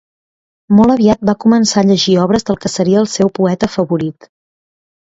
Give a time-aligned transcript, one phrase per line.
[0.77, 4.33] Molt aviat va començar a llegir obres del que seria el seu poeta favorit: